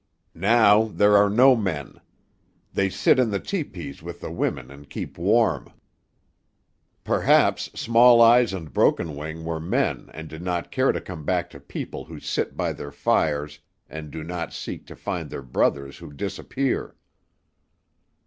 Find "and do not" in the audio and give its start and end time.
13.87-14.53